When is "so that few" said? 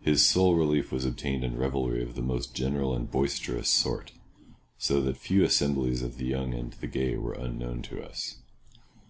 4.78-5.44